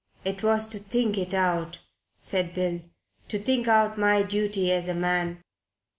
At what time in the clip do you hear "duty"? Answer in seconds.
4.23-4.71